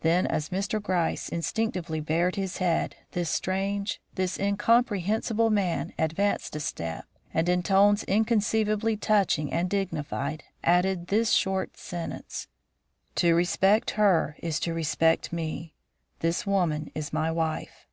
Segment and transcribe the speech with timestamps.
[0.00, 0.82] Then as Mr.
[0.82, 7.62] Gryce instinctively bared his head, this strange, this incomprehensible man advanced a step, and in
[7.62, 12.48] tones inconceivably touching and dignified, added this short sentence:
[13.14, 15.76] "To respect her is to respect me;
[16.18, 17.86] this woman is my wife."